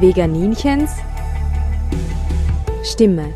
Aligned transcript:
Veganinchens 0.00 0.92
Stimme. 2.84 3.34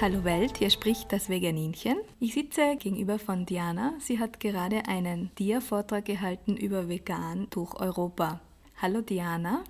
Hallo 0.00 0.24
Welt, 0.24 0.56
hier 0.56 0.70
spricht 0.70 1.12
das 1.12 1.28
Veganinchen. 1.28 1.98
Ich 2.18 2.32
sitze 2.32 2.76
gegenüber 2.78 3.18
von 3.18 3.44
Diana. 3.44 3.92
Sie 3.98 4.18
hat 4.18 4.40
gerade 4.40 4.88
einen 4.88 5.30
Dia-Vortrag 5.38 6.06
gehalten 6.06 6.56
über 6.56 6.88
Vegan 6.88 7.48
durch 7.50 7.74
Europa. 7.74 8.40
Hallo 8.80 9.02
Diana, 9.02 9.64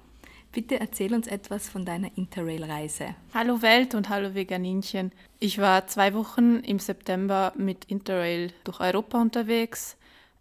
bitte 0.58 0.80
erzähl 0.80 1.14
uns 1.14 1.28
etwas 1.28 1.68
von 1.68 1.84
deiner 1.84 2.10
Interrail-Reise. 2.18 3.14
Hallo 3.32 3.62
Welt 3.62 3.94
und 3.94 4.08
hallo 4.08 4.34
Veganinchen. 4.34 5.12
Ich 5.38 5.58
war 5.58 5.86
zwei 5.86 6.14
Wochen 6.14 6.56
im 6.56 6.80
September 6.80 7.52
mit 7.56 7.84
Interrail 7.84 8.52
durch 8.64 8.80
Europa 8.80 9.20
unterwegs. 9.20 9.96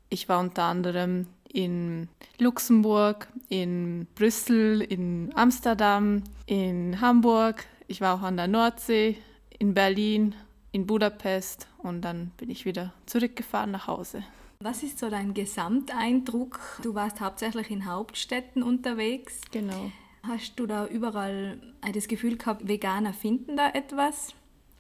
Ich 0.10 0.28
war 0.28 0.40
unter 0.40 0.64
anderem 0.64 1.28
in 1.54 2.08
Luxemburg, 2.40 3.28
in 3.50 4.08
Brüssel, 4.16 4.82
in 4.82 5.32
Amsterdam, 5.36 6.24
in 6.48 7.00
Hamburg. 7.00 7.68
Ich 7.86 8.02
war 8.02 8.16
auch 8.16 8.24
an 8.24 8.38
der 8.38 8.48
Nordsee, 8.48 9.20
in 9.60 9.76
Berlin, 9.76 10.34
in 10.72 10.88
Budapest 10.88 11.68
und 11.78 12.02
dann 12.02 12.32
bin 12.38 12.50
ich 12.50 12.66
wieder 12.66 12.92
zurückgefahren 13.06 13.70
nach 13.70 13.86
Hause. 13.86 14.24
Was 14.62 14.81
ist 14.81 14.98
so 14.98 15.12
dein 15.12 15.36
Gesamteindruck? 15.36 16.59
Du 16.81 16.96
warst 16.96 17.22
hauptsächlich 17.22 17.70
in 17.70 17.86
Hauptstädten 17.86 18.64
unterwegs. 18.64 19.42
Genau. 19.52 19.92
Hast 20.28 20.59
du 20.59 20.66
da 20.66 20.86
überall 20.88 21.59
das 21.94 22.08
Gefühl 22.08 22.38
gehabt, 22.38 22.67
Veganer 22.67 23.14
finden 23.14 23.58
da 23.58 23.70
etwas? 23.70 24.34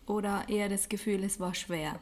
Oder 0.05 0.43
eher 0.47 0.69
das 0.69 0.89
Gefühl, 0.89 1.23
es 1.23 1.39
war 1.39 1.53
schwer? 1.53 1.99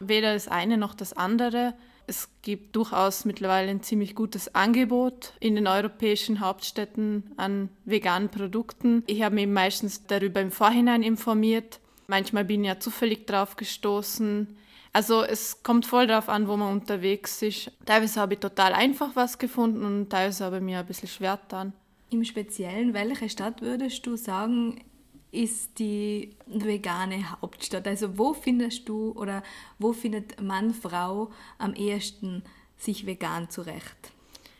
Weder 0.00 0.34
das 0.34 0.48
eine 0.48 0.76
noch 0.76 0.94
das 0.94 1.12
andere. 1.12 1.74
Es 2.06 2.28
gibt 2.42 2.74
durchaus 2.74 3.24
mittlerweile 3.24 3.70
ein 3.70 3.82
ziemlich 3.82 4.14
gutes 4.14 4.54
Angebot 4.54 5.34
in 5.40 5.54
den 5.54 5.66
europäischen 5.66 6.40
Hauptstädten 6.40 7.32
an 7.36 7.68
veganen 7.84 8.28
Produkten. 8.28 9.04
Ich 9.06 9.22
habe 9.22 9.36
mich 9.36 9.46
meistens 9.46 10.06
darüber 10.06 10.40
im 10.40 10.50
Vorhinein 10.50 11.02
informiert 11.02 11.80
Manchmal 12.12 12.44
bin 12.44 12.62
ich 12.62 12.68
ja 12.68 12.78
zufällig 12.78 13.26
drauf 13.26 13.56
gestoßen. 13.56 14.56
Also 14.92 15.22
es 15.22 15.62
kommt 15.62 15.86
voll 15.86 16.06
darauf 16.06 16.28
an, 16.28 16.46
wo 16.46 16.58
man 16.58 16.72
unterwegs 16.72 17.40
ist. 17.40 17.70
Teilweise 17.86 18.20
habe 18.20 18.34
ich 18.34 18.40
total 18.40 18.74
einfach 18.74 19.12
was 19.14 19.38
gefunden 19.38 19.82
und 19.84 20.10
teilweise 20.10 20.44
habe 20.44 20.58
ich 20.58 20.62
mir 20.62 20.80
ein 20.80 20.86
bisschen 20.86 21.08
schwer 21.08 21.38
getan. 21.38 21.72
Im 22.12 22.24
Speziellen, 22.24 22.92
welche 22.92 23.30
Stadt 23.30 23.62
würdest 23.62 24.04
du 24.04 24.16
sagen, 24.16 24.84
ist 25.30 25.78
die 25.78 26.36
vegane 26.46 27.30
Hauptstadt? 27.30 27.88
Also 27.88 28.18
wo 28.18 28.34
findest 28.34 28.86
du 28.86 29.12
oder 29.12 29.42
wo 29.78 29.94
findet 29.94 30.38
Mann, 30.42 30.74
Frau 30.74 31.30
am 31.56 31.72
ehesten 31.72 32.42
sich 32.76 33.06
vegan 33.06 33.48
zurecht? 33.48 34.12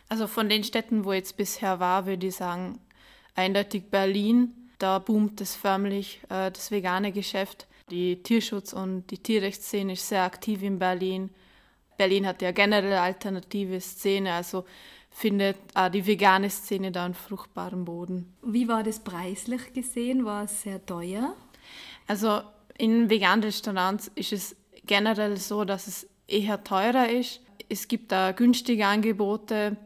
Also 0.09 0.27
von 0.29 0.49
den 0.49 0.65
Städten, 0.65 1.05
wo 1.05 1.13
ich 1.13 1.19
jetzt 1.19 1.37
bisher 1.37 1.79
war, 1.79 2.07
würde 2.07 2.29
ich 2.29 2.37
sagen, 2.37 2.81
eindeutig 3.35 3.91
Berlin, 3.91 4.55
da 4.79 4.99
boomt 4.99 5.39
es 5.43 5.55
förmlich, 5.55 6.23
äh, 6.31 6.51
das 6.51 6.71
vegane 6.71 7.13
Geschäft. 7.13 7.67
Die 7.91 8.23
Tierschutz- 8.23 8.73
und 8.73 9.11
die 9.11 9.19
Tierrechtsszene 9.19 9.93
ist 9.93 10.09
sehr 10.09 10.23
aktiv 10.23 10.63
in 10.63 10.79
Berlin. 10.79 11.29
Berlin 11.99 12.27
hat 12.27 12.41
ja 12.41 12.51
generell 12.53 12.95
alternative 12.95 13.79
Szene, 13.79 14.33
also 14.33 14.65
findet 15.13 15.57
auch 15.75 15.91
die 15.91 16.07
vegane 16.07 16.51
Szene 16.51 16.91
da 16.91 17.05
einen 17.05 17.15
fruchtbaren 17.15 17.85
Boden. 17.85 18.35
Wie 18.43 18.67
war 18.67 18.83
das 18.83 19.01
preislich 19.01 19.73
gesehen? 19.73 20.25
War 20.25 20.45
es 20.45 20.63
sehr 20.63 20.85
teuer? 20.85 21.35
Also 22.07 22.41
in 22.79 23.11
veganen 23.11 23.45
Restaurants 23.45 24.11
ist 24.15 24.33
es 24.33 24.57
generell 24.87 25.37
so, 25.37 25.65
dass 25.65 25.87
es 25.87 26.09
eher 26.27 26.65
teurer 26.65 27.09
ist. 27.09 27.41
Es 27.69 27.89
gibt 27.89 28.11
da 28.11 28.33
günstige 28.33 28.87
Angebote. 28.87 29.77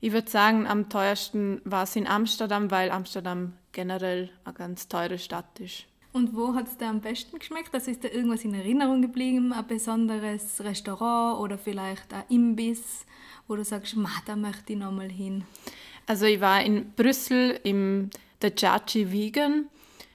Ich 0.00 0.12
würde 0.12 0.30
sagen, 0.30 0.66
am 0.66 0.88
teuersten 0.88 1.60
war 1.64 1.82
es 1.82 1.96
in 1.96 2.06
Amsterdam, 2.06 2.70
weil 2.70 2.90
Amsterdam 2.90 3.54
generell 3.72 4.30
eine 4.44 4.54
ganz 4.54 4.88
teure 4.88 5.18
Stadt 5.18 5.58
ist. 5.60 5.87
Und 6.12 6.34
wo 6.34 6.54
hat 6.54 6.66
es 6.66 6.76
dir 6.76 6.88
am 6.88 7.00
besten 7.00 7.38
geschmeckt? 7.38 7.74
Also 7.74 7.90
ist 7.90 8.02
da 8.02 8.08
irgendwas 8.08 8.44
in 8.44 8.54
Erinnerung 8.54 9.02
geblieben? 9.02 9.52
Ein 9.52 9.66
besonderes 9.66 10.60
Restaurant 10.60 11.40
oder 11.40 11.58
vielleicht 11.58 12.12
ein 12.12 12.24
Imbiss, 12.28 13.04
wo 13.46 13.56
du 13.56 13.64
sagst, 13.64 13.96
da 14.26 14.36
möchte 14.36 14.72
ich 14.72 14.78
nochmal 14.78 15.10
hin? 15.10 15.44
Also 16.06 16.24
ich 16.24 16.40
war 16.40 16.62
in 16.62 16.92
Brüssel 16.92 17.60
im 17.62 18.10
The 18.40 18.50
Chachi 18.50 19.12
Vegan. 19.12 19.66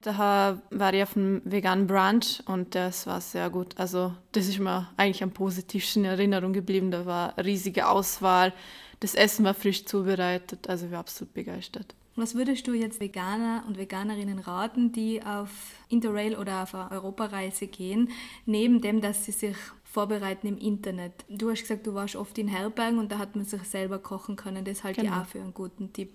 Da 0.02 0.58
war 0.72 0.94
ich 0.94 1.04
auf 1.04 1.16
einem 1.16 1.42
veganen 1.46 1.88
Brunch 1.88 2.42
und 2.48 2.76
das 2.76 3.08
war 3.08 3.22
sehr 3.22 3.50
gut. 3.50 3.78
Also 3.78 4.14
das 4.34 4.48
ist 4.48 4.60
mir 4.60 4.90
eigentlich 4.98 5.24
am 5.24 5.32
positivsten 5.32 6.04
in 6.04 6.12
Erinnerung 6.12 6.52
geblieben. 6.52 6.92
Da 6.92 7.06
war 7.06 7.38
riesige 7.38 7.88
Auswahl. 7.88 8.52
Das 9.00 9.16
Essen 9.16 9.46
war 9.46 9.54
frisch 9.54 9.86
zubereitet. 9.86 10.68
Also 10.68 10.88
ich 10.88 10.92
war 10.92 11.00
absolut 11.00 11.34
begeistert. 11.34 11.96
Was 12.16 12.36
würdest 12.36 12.68
du 12.68 12.74
jetzt 12.74 13.00
Veganer 13.00 13.64
und 13.68 13.78
Veganerinnen 13.78 14.38
raten, 14.38 14.92
die 14.92 15.24
auf 15.24 15.50
Interrail 15.90 16.36
oder 16.36 16.62
auf 16.62 16.76
eine 16.76 16.92
Europareise 16.92 17.66
gehen, 17.66 18.10
neben 18.46 18.82
dem, 18.82 19.02
dass 19.02 19.26
sie 19.26 19.32
sich 19.32 19.56
vorbereiten 19.84 20.48
im 20.48 20.60
Internet? 20.60 21.14
Du 21.28 21.50
hast 21.50 21.62
gesagt, 21.62 21.88
du 21.88 21.96
warst 21.96 22.16
oft 22.16 22.38
in 22.38 22.48
Herbergen 22.48 23.00
und 23.00 23.12
da 23.12 23.18
hat 23.18 23.36
man 23.36 23.46
sich 23.46 23.64
selber 23.64 23.98
kochen 23.98 24.36
können. 24.36 24.64
Das 24.64 24.84
halte 24.84 25.02
genau. 25.02 25.16
ich 25.16 25.22
auch 25.22 25.26
für 25.26 25.40
einen 25.40 25.56
guten 25.56 25.92
Tipp. 25.92 26.12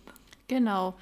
Genau. 0.46 0.94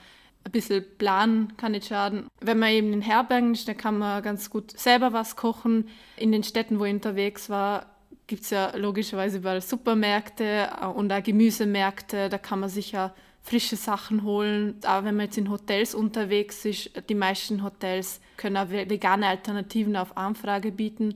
Ein 0.44 0.52
bisschen 0.52 0.84
planen 0.96 1.56
kann 1.58 1.72
nicht 1.72 1.88
schaden. 1.88 2.28
Wenn 2.40 2.58
man 2.58 2.70
eben 2.70 2.92
in 2.94 3.02
Herbergen 3.02 3.52
ist, 3.52 3.68
dann 3.68 3.76
kann 3.76 3.98
man 3.98 4.22
ganz 4.22 4.48
gut 4.48 4.78
selber 4.78 5.12
was 5.12 5.36
kochen. 5.36 5.88
In 6.16 6.32
den 6.32 6.42
Städten, 6.42 6.78
wo 6.78 6.84
ich 6.86 6.94
unterwegs 6.94 7.50
war, 7.50 7.86
gibt 8.26 8.42
es 8.42 8.50
ja 8.50 8.74
logischerweise 8.76 9.38
überall 9.38 9.60
Supermärkte 9.60 10.70
und 10.94 11.12
auch 11.12 11.22
Gemüsemärkte. 11.22 12.30
Da 12.30 12.38
kann 12.38 12.60
man 12.60 12.70
sich 12.70 12.92
ja 12.92 13.14
frische 13.46 13.76
Sachen 13.76 14.24
holen. 14.24 14.74
Aber 14.82 15.06
wenn 15.06 15.16
man 15.16 15.26
jetzt 15.26 15.38
in 15.38 15.50
Hotels 15.50 15.94
unterwegs 15.94 16.64
ist, 16.64 16.90
die 17.08 17.14
meisten 17.14 17.62
Hotels 17.62 18.20
können 18.36 18.56
auch 18.56 18.70
vegane 18.70 19.26
Alternativen 19.28 19.96
auf 19.96 20.16
Anfrage 20.16 20.72
bieten. 20.72 21.14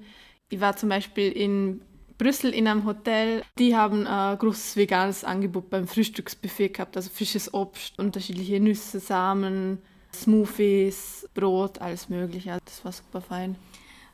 Ich 0.48 0.60
war 0.60 0.76
zum 0.76 0.88
Beispiel 0.88 1.32
in 1.32 1.80
Brüssel 2.18 2.52
in 2.52 2.68
einem 2.68 2.84
Hotel, 2.84 3.42
die 3.58 3.74
haben 3.74 4.06
ein 4.06 4.38
großes 4.38 4.76
veganes 4.76 5.24
Angebot 5.24 5.70
beim 5.70 5.88
Frühstücksbuffet 5.88 6.68
gehabt, 6.74 6.96
also 6.96 7.10
frisches 7.10 7.52
Obst, 7.54 7.98
unterschiedliche 7.98 8.60
Nüsse, 8.60 9.00
Samen, 9.00 9.78
Smoothies, 10.14 11.26
Brot, 11.34 11.80
alles 11.80 12.08
mögliche. 12.08 12.58
Das 12.64 12.84
war 12.84 12.92
super 12.92 13.20
fein. 13.22 13.56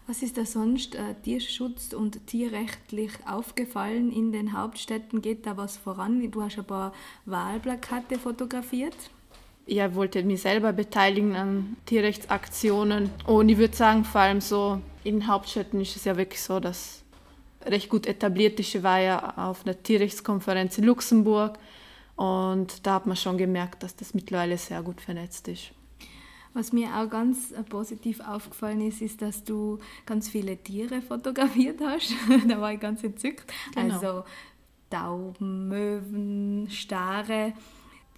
Was 0.09 0.22
ist 0.22 0.39
da 0.39 0.44
sonst 0.44 0.94
äh, 0.94 1.15
Tierschutz- 1.25 1.93
und 1.93 2.28
tierrechtlich 2.28 3.11
aufgefallen 3.27 4.12
in 4.12 4.31
den 4.31 4.56
Hauptstädten? 4.56 5.21
Geht 5.21 5.47
da 5.47 5.56
was 5.56 5.77
voran? 5.77 6.31
Du 6.31 6.43
hast 6.43 6.59
ein 6.59 6.65
paar 6.65 6.93
Wahlplakate 7.25 8.17
fotografiert. 8.17 8.94
Ich 9.67 9.94
wollte 9.97 10.22
mich 10.22 10.43
selber 10.43 10.72
beteiligen 10.72 11.34
an 11.34 11.77
Tierrechtsaktionen. 11.87 13.11
Und 13.27 13.49
ich 13.49 13.59
würde 13.59 13.75
sagen, 13.75 14.05
vor 14.05 14.21
allem 14.21 14.41
so 14.41 14.81
in 15.03 15.19
den 15.19 15.27
Hauptstädten 15.27 15.81
ist 15.81 15.97
es 15.97 16.05
ja 16.05 16.17
wirklich 16.17 16.41
so, 16.41 16.61
dass 16.61 17.03
recht 17.65 17.88
gut 17.88 18.06
etabliert 18.06 18.61
ist. 18.61 18.77
Ich 18.77 18.83
war 18.84 19.00
ja 19.00 19.34
auf 19.37 19.67
einer 19.67 19.83
Tierrechtskonferenz 19.83 20.78
in 20.78 20.84
Luxemburg 20.84 21.59
und 22.15 22.87
da 22.87 22.94
hat 22.94 23.06
man 23.06 23.17
schon 23.17 23.38
gemerkt, 23.38 23.83
dass 23.83 23.97
das 23.97 24.15
mittlerweile 24.15 24.56
sehr 24.56 24.83
gut 24.83 25.00
vernetzt 25.00 25.49
ist. 25.49 25.73
Was 26.56 26.72
mir 26.72 26.89
auch 26.97 27.11
ganz 27.11 27.53
äh, 27.53 27.62
positiv 27.62 28.21
aufgefallen 28.21 28.81
ist, 28.81 29.03
ist, 29.03 29.21
dass 29.21 29.44
du 29.44 29.78
ganz 30.06 30.31
viele 30.31 30.56
Tiere 30.56 31.03
fotografiert 31.03 31.82
hast. 31.82 32.14
da 32.49 32.58
war 32.58 32.73
ich 32.73 32.81
ganz 32.81 33.05
entzückt. 33.05 33.53
Genau. 33.75 33.94
Also 33.94 34.25
Tauben, 34.88 35.69
Möwen, 35.69 36.67
Stare. 36.70 37.53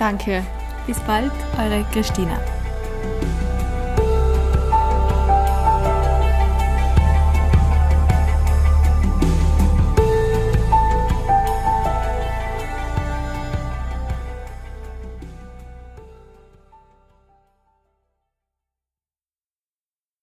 Danke. 0.00 0.44
Bis 0.88 0.98
bald, 0.98 1.30
eure 1.56 1.86
Christina. 1.92 2.40